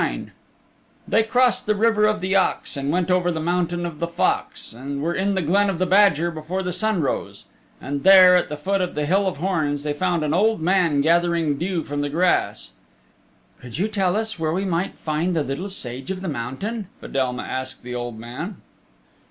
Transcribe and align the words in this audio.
IX 0.03 0.31
They 1.07 1.21
crossed 1.21 1.67
the 1.67 1.75
River 1.75 2.07
of 2.07 2.21
the 2.21 2.35
Ox, 2.35 2.75
and 2.75 2.89
went 2.91 3.11
over 3.11 3.31
the 3.31 3.39
Mountain 3.39 3.85
of 3.85 3.99
the 3.99 4.07
Fox 4.07 4.73
and 4.73 4.99
were 4.99 5.13
in 5.13 5.35
the 5.35 5.43
Glen 5.43 5.69
of 5.69 5.77
the 5.77 5.85
Badger 5.85 6.31
before 6.31 6.63
the 6.63 6.73
sun 6.73 7.01
rose. 7.01 7.45
And 7.79 8.01
there, 8.03 8.35
at 8.35 8.49
the 8.49 8.57
foot 8.57 8.81
of 8.81 8.95
the 8.95 9.05
Hill 9.05 9.27
of 9.27 9.37
Horns, 9.37 9.83
they 9.83 9.93
found 9.93 10.23
an 10.23 10.33
old 10.33 10.59
man 10.59 11.01
gathering 11.01 11.55
dew 11.59 11.83
from 11.83 12.01
the 12.01 12.09
grass. 12.09 12.71
"Could 13.59 13.77
you 13.77 13.87
tell 13.87 14.15
us 14.15 14.39
where 14.39 14.51
we 14.53 14.65
might 14.65 14.95
find 14.97 15.35
the 15.35 15.43
Little 15.43 15.69
Sage 15.69 16.09
of 16.09 16.21
the 16.21 16.27
Mountain?" 16.27 16.87
Fedelma 16.99 17.43
asked 17.43 17.83
the 17.83 17.93
old 17.93 18.17
man. 18.17 18.55